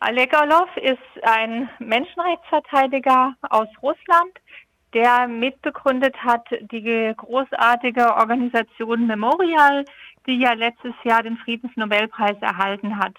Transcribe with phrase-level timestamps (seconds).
[0.00, 4.32] Alek Orlov ist ein Menschenrechtsverteidiger aus Russland,
[4.94, 9.84] der mitbegründet hat die großartige Organisation Memorial,
[10.26, 13.14] die ja letztes Jahr den Friedensnobelpreis erhalten hat.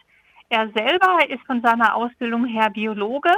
[0.47, 3.33] Er selber ist von seiner Ausbildung her Biologe,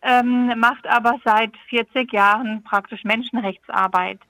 [0.00, 4.20] ähm, macht aber seit 40 Jahren praktisch Menschenrechtsarbeit.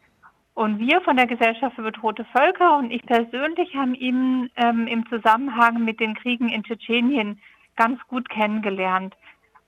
[0.55, 5.09] Und wir von der Gesellschaft für bedrohte Völker und ich persönlich haben ihn ähm, im
[5.09, 7.41] Zusammenhang mit den Kriegen in Tschetschenien
[7.77, 9.15] ganz gut kennengelernt,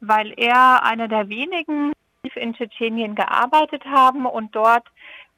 [0.01, 1.93] weil er einer der wenigen
[2.35, 4.87] in Tschetschenien gearbeitet haben und dort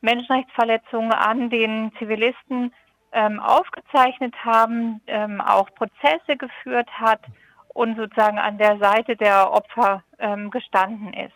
[0.00, 2.72] Menschenrechtsverletzungen an den Zivilisten
[3.12, 7.20] ähm, aufgezeichnet haben, ähm, auch Prozesse geführt hat
[7.72, 11.34] und sozusagen an der Seite der Opfer ähm, gestanden ist.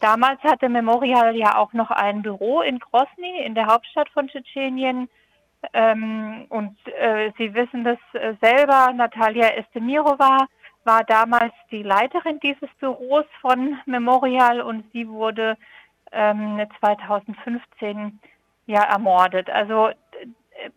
[0.00, 5.08] Damals hatte Memorial ja auch noch ein Büro in Grosny, in der Hauptstadt von Tschetschenien.
[5.72, 10.46] Ähm, und äh, Sie wissen das äh, selber, Natalia Estemirova
[10.84, 15.56] war damals die Leiterin dieses Büros von Memorial und sie wurde
[16.12, 18.20] ähm, 2015
[18.66, 19.50] ja ermordet.
[19.50, 19.90] Also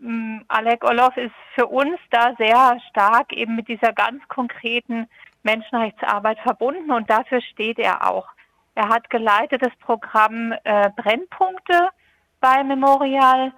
[0.01, 5.07] ähm, Alek Orlov ist für uns da sehr stark eben mit dieser ganz konkreten
[5.43, 8.27] Menschenrechtsarbeit verbunden und dafür steht er auch.
[8.75, 11.89] Er hat geleitet das Programm äh, Brennpunkte
[12.39, 13.51] bei Memorial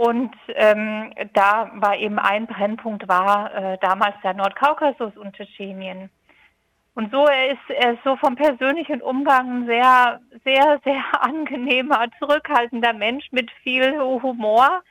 [0.00, 6.08] und ähm, da war eben ein Brennpunkt war äh, damals der Nordkaukasus und Tschetschenien.
[6.94, 12.06] Und so er ist er ist so vom persönlichen Umgang ein sehr, sehr, sehr angenehmer,
[12.18, 14.82] zurückhaltender Mensch mit viel Humor.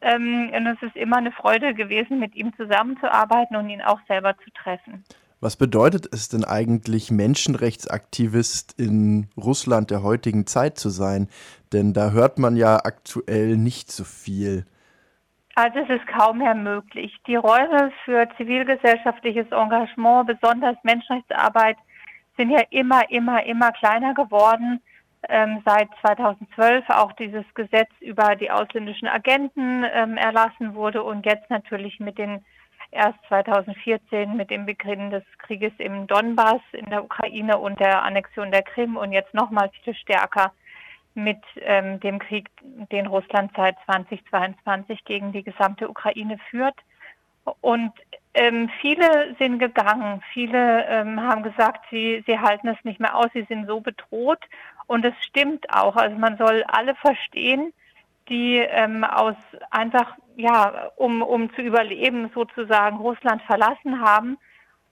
[0.00, 4.36] Ähm, und es ist immer eine Freude gewesen, mit ihm zusammenzuarbeiten und ihn auch selber
[4.38, 5.04] zu treffen.
[5.40, 11.28] Was bedeutet es denn eigentlich, Menschenrechtsaktivist in Russland der heutigen Zeit zu sein?
[11.72, 14.66] Denn da hört man ja aktuell nicht so viel.
[15.54, 17.16] Also es ist kaum mehr möglich.
[17.28, 21.76] Die Räume für zivilgesellschaftliches Engagement, besonders Menschenrechtsarbeit,
[22.36, 24.80] sind ja immer, immer, immer kleiner geworden.
[25.28, 31.50] Ähm, seit 2012 auch dieses Gesetz über die ausländischen Agenten ähm, erlassen wurde und jetzt
[31.50, 32.44] natürlich mit den
[32.90, 38.50] erst 2014 mit dem Beginn des Krieges im Donbass in der Ukraine und der Annexion
[38.50, 40.52] der Krim und jetzt nochmal viel stärker
[41.14, 42.48] mit ähm, dem Krieg,
[42.92, 46.76] den Russland seit 2022 gegen die gesamte Ukraine führt.
[47.60, 47.92] Und
[48.34, 53.28] ähm, viele sind gegangen, viele ähm, haben gesagt, sie, sie halten es nicht mehr aus,
[53.32, 54.40] sie sind so bedroht.
[54.86, 55.96] Und es stimmt auch.
[55.96, 57.72] Also man soll alle verstehen,
[58.28, 59.36] die ähm, aus
[59.70, 64.38] einfach, ja, um, um zu überleben sozusagen Russland verlassen haben.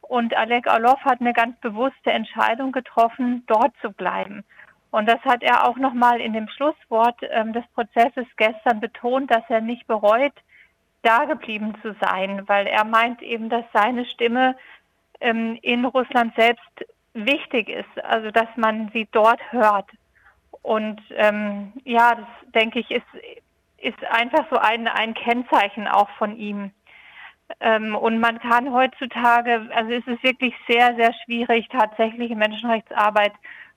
[0.01, 4.45] Und Alek Orlov hat eine ganz bewusste Entscheidung getroffen, dort zu bleiben.
[4.91, 9.43] Und das hat er auch nochmal in dem Schlusswort ähm, des Prozesses gestern betont, dass
[9.49, 10.33] er nicht bereut,
[11.03, 14.57] da geblieben zu sein, weil er meint eben, dass seine Stimme
[15.21, 19.89] ähm, in Russland selbst wichtig ist, also dass man sie dort hört.
[20.63, 23.07] Und ähm, ja, das denke ich, ist,
[23.79, 26.73] ist einfach so ein, ein Kennzeichen auch von ihm.
[27.61, 33.33] Ähm, und man kann heutzutage, also ist es wirklich sehr, sehr schwierig, tatsächliche Menschenrechtsarbeit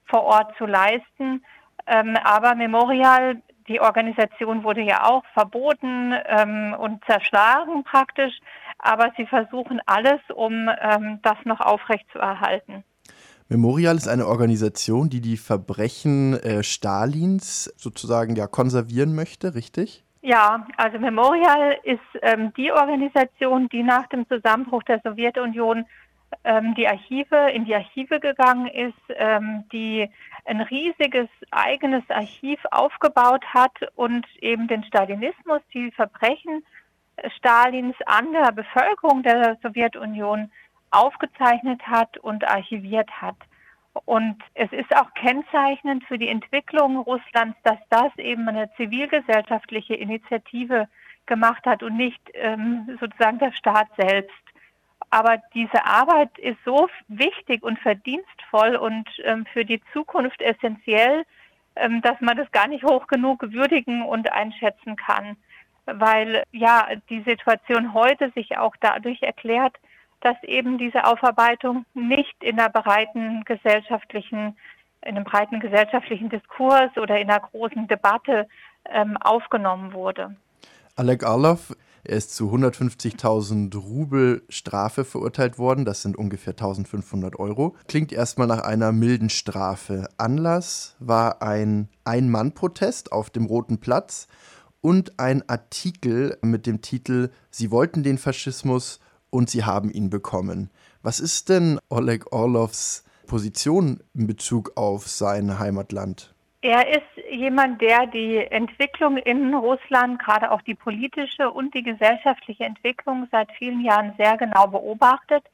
[0.06, 1.44] vor Ort zu leisten.
[1.85, 8.38] Ähm, aber Memorial, die Organisation wurde ja auch verboten ähm, und zerschlagen praktisch.
[8.79, 12.84] Aber sie versuchen alles, um ähm, das noch aufrechtzuerhalten.
[13.49, 20.03] Memorial ist eine Organisation, die die Verbrechen äh, Stalins sozusagen ja konservieren möchte, richtig?
[20.21, 25.85] Ja, also Memorial ist ähm, die Organisation, die nach dem Zusammenbruch der Sowjetunion
[26.43, 30.07] ähm, die Archive in die Archive gegangen ist, ähm, die
[30.45, 36.63] ein riesiges eigenes Archiv aufgebaut hat und eben den Stalinismus, die Verbrechen
[37.38, 40.51] Stalins an der Bevölkerung der Sowjetunion
[40.91, 43.35] aufgezeichnet hat und archiviert hat.
[44.05, 50.88] Und es ist auch kennzeichnend für die Entwicklung Russlands, dass das eben eine zivilgesellschaftliche Initiative
[51.25, 54.33] gemacht hat und nicht ähm, sozusagen der Staat selbst.
[55.11, 61.24] Aber diese Arbeit ist so wichtig und verdienstvoll und ähm, für die Zukunft essentiell,
[61.75, 65.36] ähm, dass man das gar nicht hoch genug würdigen und einschätzen kann.
[65.86, 69.75] Weil ja die Situation heute sich auch dadurch erklärt,
[70.21, 74.57] dass eben diese Aufarbeitung nicht in einer breiten gesellschaftlichen,
[75.01, 78.48] in einem breiten gesellschaftlichen Diskurs oder in einer großen Debatte
[78.86, 80.36] ähm, aufgenommen wurde.
[80.95, 81.74] Alek Arlov,
[82.04, 85.86] er ist zu 150.000 Rubel Strafe verurteilt worden.
[85.86, 87.75] Das sind ungefähr 1500 Euro.
[87.88, 90.07] Klingt erstmal nach einer milden Strafe.
[90.18, 94.27] Anlass war ein Ein-Mann-Protest auf dem Roten Platz
[94.81, 100.69] und ein Artikel mit dem Titel Sie wollten den Faschismus und sie haben ihn bekommen.
[101.01, 106.33] Was ist denn Oleg Orlovs Position in Bezug auf sein Heimatland?
[106.61, 112.65] Er ist jemand, der die Entwicklung in Russland, gerade auch die politische und die gesellschaftliche
[112.65, 115.45] Entwicklung seit vielen Jahren sehr genau beobachtet.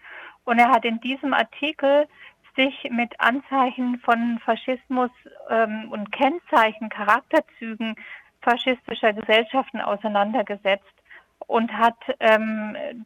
[0.46, 2.08] Und er hat in diesem Artikel
[2.56, 5.12] sich mit Anzeichen von Faschismus
[5.50, 7.96] ähm, und Kennzeichen, Charakterzügen
[8.42, 10.94] faschistischer Gesellschaften auseinandergesetzt
[11.48, 13.06] und hat ähm,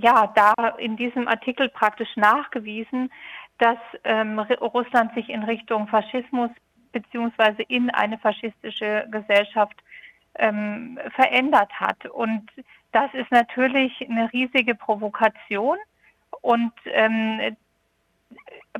[0.00, 3.12] ja da in diesem Artikel praktisch nachgewiesen,
[3.58, 6.50] dass ähm, Russland sich in Richtung Faschismus
[6.92, 9.76] beziehungsweise in eine faschistische Gesellschaft
[10.36, 12.06] ähm, verändert hat.
[12.06, 12.48] Und
[12.92, 15.78] das ist natürlich eine riesige Provokation
[16.40, 17.56] und ähm,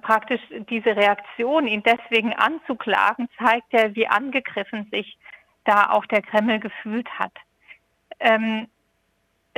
[0.02, 0.40] praktisch
[0.70, 5.16] diese Reaktion, ihn deswegen anzuklagen, zeigt ja, wie angegriffen sich
[5.64, 7.32] da auch der Kreml gefühlt hat.
[8.20, 8.68] Ähm,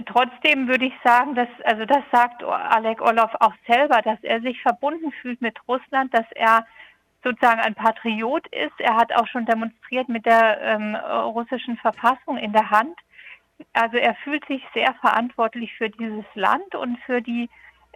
[0.05, 4.61] trotzdem würde ich sagen, dass, also das sagt Oleg Orlov auch selber, dass er sich
[4.61, 6.67] verbunden fühlt mit Russland, dass er
[7.25, 8.79] sozusagen ein Patriot ist.
[8.79, 12.97] Er hat auch schon demonstriert mit der ähm, russischen Verfassung in der Hand.
[13.73, 17.49] Also er fühlt sich sehr verantwortlich für dieses Land und für die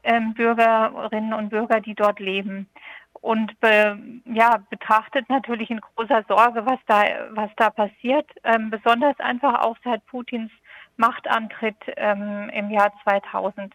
[0.03, 2.69] ähm, Bürgerinnen und Bürger, die dort leben.
[3.13, 9.19] Und be, ja, betrachtet natürlich in großer Sorge, was da, was da passiert, ähm, besonders
[9.21, 10.51] einfach auch seit Putins
[10.97, 13.75] Machtantritt ähm, im Jahr 2000.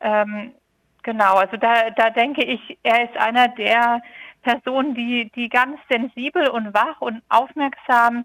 [0.00, 0.52] Ähm,
[1.02, 4.02] genau, also da, da denke ich, er ist einer der
[4.42, 8.24] Personen, die, die ganz sensibel und wach und aufmerksam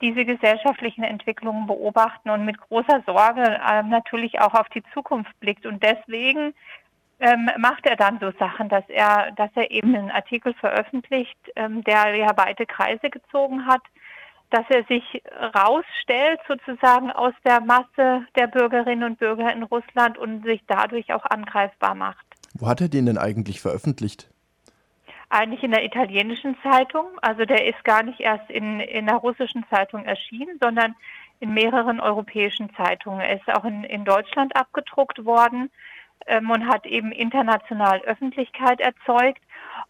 [0.00, 5.64] diese gesellschaftlichen Entwicklungen beobachten und mit großer Sorge äh, natürlich auch auf die Zukunft blickt.
[5.64, 6.54] Und deswegen
[7.18, 11.82] ähm, macht er dann so Sachen, dass er, dass er eben einen Artikel veröffentlicht, ähm,
[11.84, 13.82] der ja weite Kreise gezogen hat,
[14.50, 15.22] dass er sich
[15.54, 21.24] rausstellt sozusagen aus der Masse der Bürgerinnen und Bürger in Russland und sich dadurch auch
[21.24, 22.24] angreifbar macht.
[22.54, 24.28] Wo hat er den denn eigentlich veröffentlicht?
[25.28, 27.06] eigentlich in der italienischen Zeitung.
[27.20, 30.94] Also der ist gar nicht erst in, in der russischen Zeitung erschienen, sondern
[31.40, 33.20] in mehreren europäischen Zeitungen.
[33.20, 35.70] Er ist auch in, in Deutschland abgedruckt worden
[36.26, 39.42] ähm, und hat eben international Öffentlichkeit erzeugt.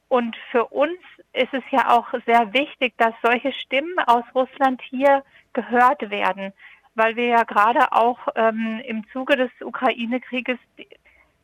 [0.08, 0.98] Und für uns
[1.36, 5.22] ist es ja auch sehr wichtig, dass solche Stimmen aus Russland hier
[5.52, 6.52] gehört werden,
[6.94, 10.58] weil wir ja gerade auch ähm, im Zuge des Ukraine-Krieges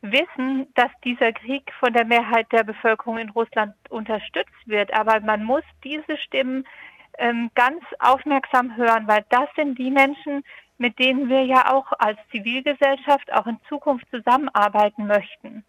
[0.01, 4.93] wissen, dass dieser Krieg von der Mehrheit der Bevölkerung in Russland unterstützt wird.
[4.93, 6.65] Aber man muss diese Stimmen
[7.17, 10.43] ähm, ganz aufmerksam hören, weil das sind die Menschen,
[10.77, 15.63] mit denen wir ja auch als Zivilgesellschaft auch in Zukunft zusammenarbeiten möchten.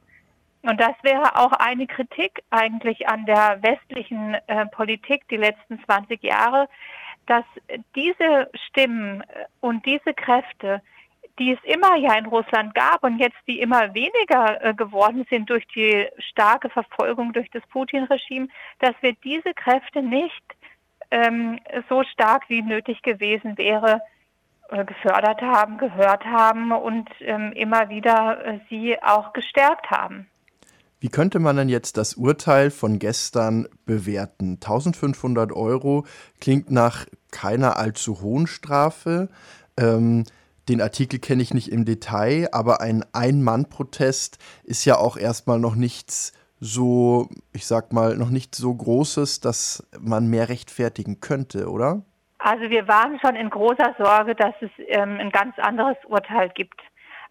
[0.65, 6.23] Und das wäre auch eine Kritik eigentlich an der westlichen äh, Politik die letzten 20
[6.23, 6.69] Jahre,
[7.27, 7.45] dass
[7.95, 9.23] diese Stimmen
[9.61, 10.83] und diese Kräfte
[11.39, 15.51] die es immer ja in Russland gab und jetzt die immer weniger äh, geworden sind
[15.51, 20.45] durch die starke Verfolgung durch das Putin-Regime, dass wir diese Kräfte nicht
[21.11, 21.59] ähm,
[21.89, 24.01] so stark wie nötig gewesen wäre,
[24.69, 30.29] äh, gefördert haben, gehört haben und ähm, immer wieder äh, sie auch gestärkt haben.
[31.05, 34.55] Wie könnte man denn jetzt das Urteil von gestern bewerten?
[34.55, 36.07] 1500 Euro
[36.41, 39.29] klingt nach keiner allzu hohen Strafe.
[39.79, 40.25] Ähm,
[40.71, 45.75] den Artikel kenne ich nicht im Detail, aber ein Ein-Mann-Protest ist ja auch erstmal noch
[45.75, 52.01] nichts so, ich sag mal, noch nicht so Großes, dass man mehr rechtfertigen könnte, oder?
[52.39, 56.81] Also wir waren schon in großer Sorge, dass es ähm, ein ganz anderes Urteil gibt.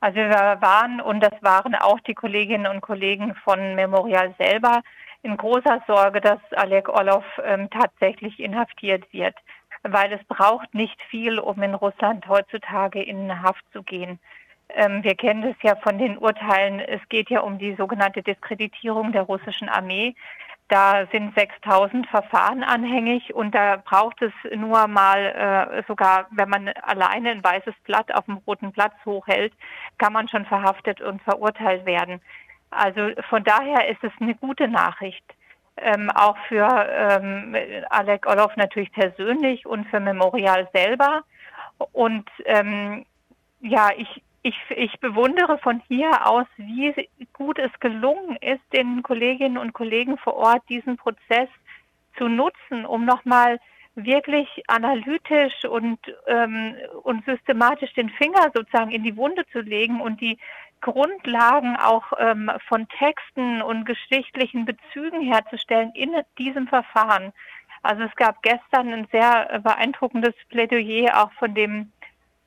[0.04, 4.82] Also wir waren, und das waren auch die Kolleginnen und Kollegen von Memorial selber,
[5.22, 9.36] in großer Sorge, dass Alek Orlov ähm, tatsächlich inhaftiert wird
[9.84, 14.20] weil es braucht nicht viel, um in Russland heutzutage in Haft zu gehen.
[14.70, 16.80] Ähm, wir kennen das ja von den Urteilen.
[16.80, 20.16] Es geht ja um die sogenannte Diskreditierung der russischen Armee.
[20.74, 26.68] Da sind 6000 Verfahren anhängig und da braucht es nur mal, äh, sogar wenn man
[26.82, 29.54] alleine ein weißes Blatt auf dem roten Platz hochhält,
[30.00, 32.22] kann man schon verhaftet und verurteilt werden.
[32.72, 35.24] Also von daher ist es eine gute Nachricht
[35.78, 37.56] ähm, auch für ähm,
[37.92, 41.22] Alec Orlov natürlich persönlich und für Memorial selber.
[41.92, 43.06] Und ähm,
[43.62, 46.94] ja, ich, ich, ich bewundere von hier aus, wie
[47.32, 51.48] gut es gelungen ist, den Kolleginnen und Kollegen vor Ort diesen Prozess
[52.18, 53.60] zu nutzen, um nochmal
[53.96, 60.20] wirklich analytisch und, ähm, und systematisch den Finger sozusagen in die Wunde zu legen und
[60.20, 60.38] die
[60.82, 67.32] Grundlagen auch ähm, von Texten und geschichtlichen Bezügen herzustellen in diesem Verfahren.
[67.82, 71.92] Also es gab gestern ein sehr beeindruckendes Plädoyer auch von dem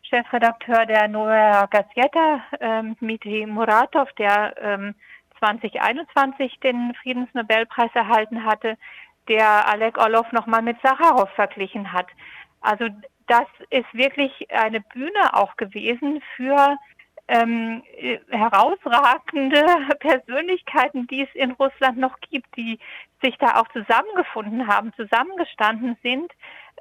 [0.08, 4.94] Chefredakteur der Novaya Gazeta, ähm, Dmitri Muratov, der ähm,
[5.38, 8.76] 2021 den Friedensnobelpreis erhalten hatte,
[9.28, 12.06] der Alek Orlov nochmal mit Sacharow verglichen hat.
[12.60, 12.86] Also
[13.26, 16.76] das ist wirklich eine Bühne auch gewesen für
[17.28, 17.82] ähm,
[18.30, 19.64] herausragende
[20.00, 22.78] Persönlichkeiten, die es in Russland noch gibt, die
[23.22, 26.32] sich da auch zusammengefunden haben, zusammengestanden sind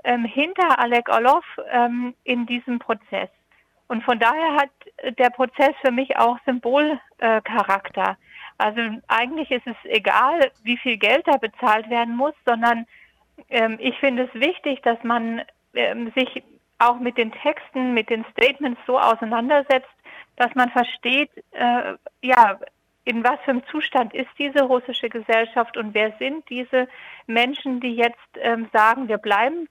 [0.04, 3.30] ähm, hinter Alek Orlov ähm, in diesem Prozess.
[3.88, 8.12] Und von daher hat der Prozess für mich auch Symbolcharakter.
[8.12, 8.16] Äh,
[8.58, 12.86] also eigentlich ist es egal, wie viel Geld da bezahlt werden muss, sondern
[13.50, 15.42] ähm, ich finde es wichtig, dass man
[15.74, 16.44] ähm, sich
[16.78, 19.90] auch mit den Texten, mit den Statements so auseinandersetzt,
[20.36, 22.60] dass man versteht, äh, ja,
[23.06, 26.88] in was für einem Zustand ist diese russische Gesellschaft und wer sind diese
[27.28, 29.70] Menschen, die jetzt ähm, sagen, wir bleiben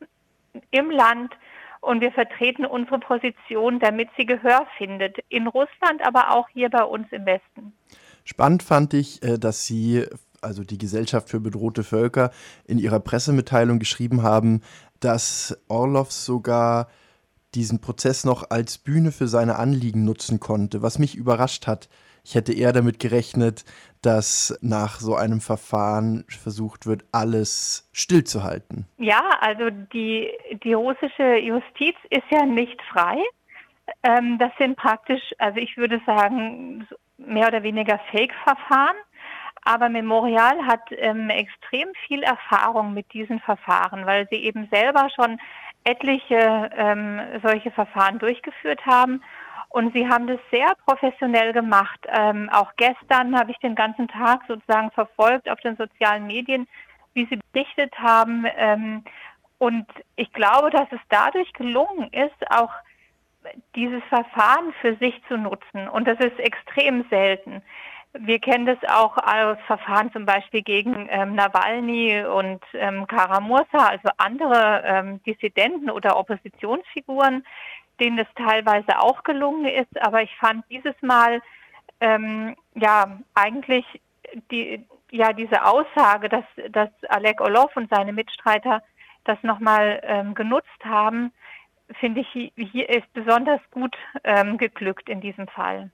[0.70, 1.34] im Land
[1.80, 5.18] und wir vertreten unsere Position, damit sie Gehör findet.
[5.28, 7.73] In Russland, aber auch hier bei uns im Westen.
[8.25, 10.04] Spannend fand ich, äh, dass Sie,
[10.40, 12.30] also die Gesellschaft für bedrohte Völker,
[12.66, 14.62] in ihrer Pressemitteilung geschrieben haben,
[15.04, 16.88] dass Orlov sogar
[17.54, 21.88] diesen Prozess noch als Bühne für seine Anliegen nutzen konnte, was mich überrascht hat.
[22.25, 23.64] Ich hätte eher damit gerechnet,
[24.02, 28.87] dass nach so einem Verfahren versucht wird, alles stillzuhalten.
[28.99, 30.30] Ja, also die,
[30.64, 33.18] die russische Justiz ist ja nicht frei.
[34.02, 38.96] Ähm, das sind praktisch, also ich würde sagen, mehr oder weniger Fake-Verfahren.
[39.64, 45.40] Aber Memorial hat ähm, extrem viel Erfahrung mit diesen Verfahren, weil sie eben selber schon
[45.85, 49.23] etliche ähm, solche Verfahren durchgeführt haben.
[49.71, 51.99] Und sie haben das sehr professionell gemacht.
[52.06, 56.68] Ähm, auch gestern habe ich den ganzen Tag sozusagen verfolgt auf den sozialen Medien,
[57.14, 58.47] wie sie berichtet haben.
[58.56, 59.02] Ähm,
[59.59, 62.71] und ich glaube, dass es dadurch gelungen ist, auch
[63.75, 65.88] dieses Verfahren für sich zu nutzen.
[65.88, 67.62] Und das ist extrem selten.
[68.16, 74.09] Wir kennen das auch als Verfahren zum Beispiel gegen ähm, Nawalny und ähm, Karamursa, also
[74.18, 77.44] andere ähm, Dissidenten oder Oppositionsfiguren,
[77.99, 80.00] denen das teilweise auch gelungen ist.
[80.00, 81.42] Aber ich fand dieses Mal
[82.00, 83.85] ähm, ja eigentlich
[84.52, 88.80] die, ja diese Aussage, dass, dass Alek Orlov und seine Mitstreiter
[89.25, 91.33] das nochmal ähm, genutzt haben,
[91.99, 95.90] finde ich, hier ist besonders gut ähm, geglückt in diesem Fall.